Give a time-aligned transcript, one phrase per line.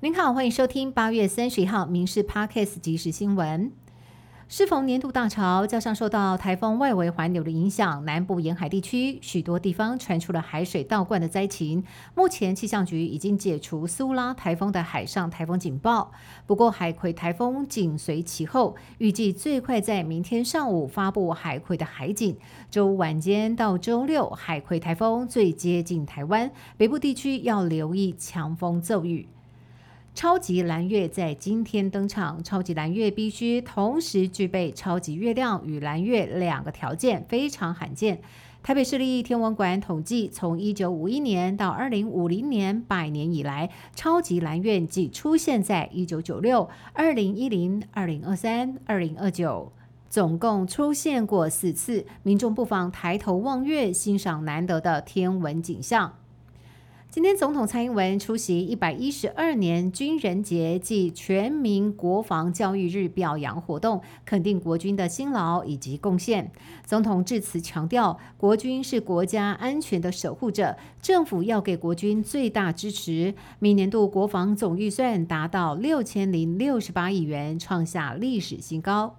[0.00, 3.72] 您好，欢迎收听八月三十一号《民事 Parkes》即时新闻。
[4.46, 11.82] 适逢年度大潮，加上受到台风外围环流的影响，南部沿海地区许多地方传出了海水倒灌的灾情。
[12.14, 16.12] 目前气象局已经解除苏拉台风的海上台风警报，
[16.46, 22.36] 不过海葵台风紧随其后，预计最快在明天上午发布海葵的海警。
[22.70, 29.26] 周五晚间到周六，海葵台风最接近台湾北部地区，要留意强风骤雨。
[30.16, 32.42] 超级蓝月在今天登场。
[32.42, 38.22] 超级蓝月必须同时具备超级月亮与蓝月两个条件，非常罕见。
[38.62, 49.70] 台北市立天文馆统计，从一九五一年到二零五零年百年以来，超级蓝月仅出现在一九九六、二零一零、二零二三、二零二九，
[50.08, 52.06] 总共出现过四次。
[52.22, 56.14] 民众不妨抬头望月，欣赏难得的天文景象。
[57.16, 66.52] 今天，总统蔡英文出席一百一十二年军人节暨全民国防教育日表扬活动，肯定国军的辛劳以及贡献。
[66.84, 73.34] 总统致辞强调，国军是国家安全的守护者，政府要给国军最大支持。
[73.60, 79.16] 明年度国防总预算达到六千零六十八亿元，创下历史新高。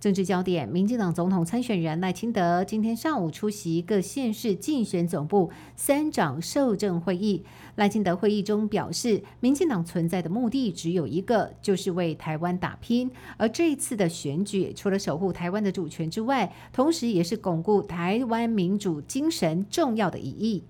[0.00, 7.44] 政治焦点：民进党总统参选人赖清德今天上午出席各县市竞选总部三长受证会议。
[7.76, 13.10] 赖清德会议中表示，民进党存在的目的只有一个，就是为台湾打拼。
[13.36, 20.64] 而这一次的选举，除了守护台湾的主权之外，同时也是巩固台湾民主精神重要的意义。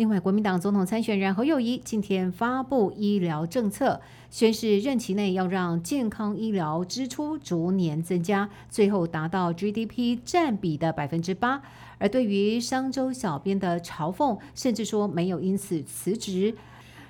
[0.00, 11.60] 另外，国民党总统参选人侯友谊今天发布医疗政策，宣示任期内要让健康医疗支出逐年增加，最后达到 GDP 占比的百分之八。
[11.98, 16.54] 而对于商周小编的嘲讽，甚至说没有因此辞职。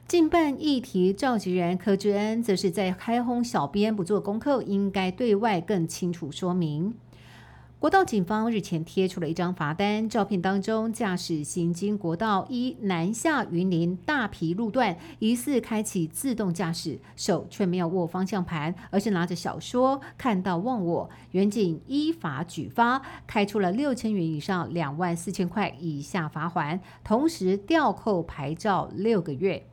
[0.09, 6.93] 近办议题召集人柯志恩则是在开轰小编不做功课，应该对外更清楚说明。
[7.81, 29.70] 国道警方日前贴出了一张罚单，照片当中驾驶行经国道一南下云林大皮路段，疑似开启自动驾驶，手却没有握方向盘，而是拿着小说看到忘我，原警依法举发，开出了六千元以上两万四千块以下罚款，同时吊扣牌照六个月。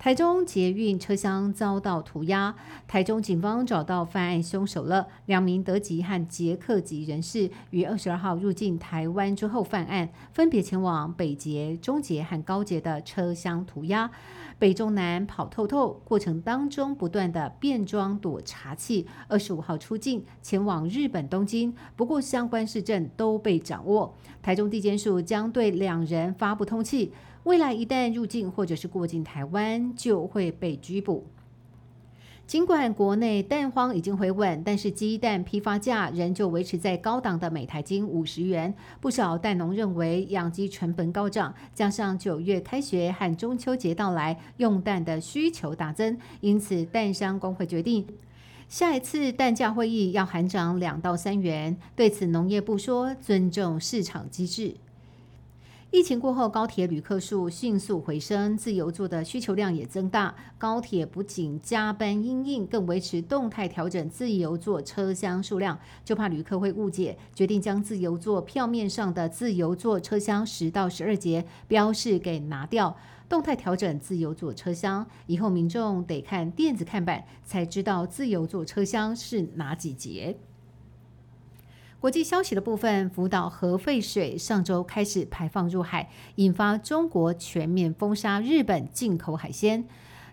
[0.00, 2.54] 台中捷运车厢遭到涂鸦，
[2.88, 5.06] 台中警方找到犯案凶手了。
[5.26, 14.10] 两名德籍和捷克籍人士于二十二号入境台湾之后犯案，分别前往北捷、中捷和高捷的车厢涂鸦。
[14.58, 19.06] 北中南跑透透，过程当中不断的变装躲查器。
[19.28, 24.14] 二十五号出境前往日本东京，不过相关市政都被掌握。
[24.40, 27.10] 台中地检署将对两人发布通缉。
[27.44, 31.26] 未来一旦入境或者是过境台湾，就会被拘捕。
[32.46, 38.74] 尽管国内蛋荒已经回稳，但是鸡蛋批发价仍旧维持在高档的每台斤五十元。
[39.00, 48.04] 不少蛋农认为养鸡成本高涨，加上九月开学和中秋节到来，用蛋的需求大增，因此蛋商工会决定
[48.68, 51.76] 下一次蛋价会议要喊涨两到三元。
[51.94, 54.74] 对此，农业部说尊重市场机制。
[55.92, 60.32] 疫情过后，高铁旅客数迅速回升，自由座的需求量也增大。
[60.56, 72.96] 高铁不仅加班应应，更维持动态调整自由座车厢数量，就怕旅客会误解，决定将自由座票面上的自由座车厢十到十二节标示给拿掉，
[73.28, 75.04] 动态调整自由座车厢。
[75.26, 80.38] 以后民众得看电子看板才知道自由座车厢是哪几节。
[82.00, 89.84] 国际消息的部分，福岛核废水上周开始排放入海，引发中国全面封杀日本进口海鲜。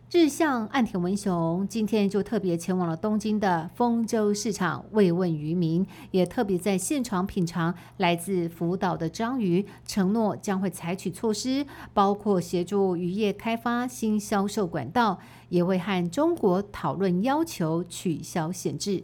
[0.09, 15.19] 日向岸田文雄今天就特别前往了东京的丰州市场慰问渔民，也特别在现场品尝来自福岛的章鱼，承诺将会采取措施，包括协助渔业开发新销售管道，
[15.49, 19.03] 也会和中国讨论要求取消限制。